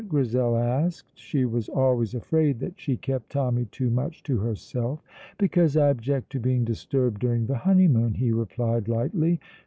[0.09, 1.11] Grizel asked.
[1.13, 4.99] She was always afraid that she kept Tommy too much to herself.
[5.37, 9.39] "Because I object to being disturbed during the honeymoon," he replied lightly.